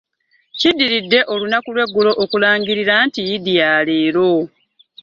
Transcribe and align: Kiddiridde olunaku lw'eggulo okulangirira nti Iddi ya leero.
Kiddiridde 0.59 1.19
olunaku 1.33 1.69
lw'eggulo 1.75 2.11
okulangirira 2.23 2.95
nti 3.05 3.21
Iddi 3.35 3.53
ya 3.59 3.71
leero. 3.87 4.31